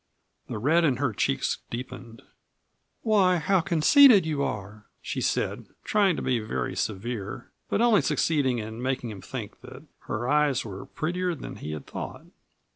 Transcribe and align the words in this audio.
The 0.47 0.57
red 0.57 0.83
in 0.83 0.97
her 0.97 1.13
cheeks 1.13 1.59
deepened. 1.69 2.23
"Why, 3.03 3.37
how 3.37 3.59
conceited 3.61 4.25
you 4.25 4.41
are!" 4.41 4.87
she 4.99 5.21
said, 5.21 5.67
trying 5.83 6.15
to 6.15 6.23
be 6.23 6.39
very 6.39 6.75
severe, 6.75 7.51
but 7.69 7.83
only 7.83 8.01
succeeding 8.01 8.57
in 8.57 8.81
making 8.81 9.11
him 9.11 9.21
think 9.21 9.61
that 9.61 9.83
her 10.07 10.27
eyes 10.27 10.65
were 10.65 10.87
prettier 10.87 11.35
than 11.35 11.57
he 11.57 11.73
had 11.73 11.85
thought. 11.85 12.25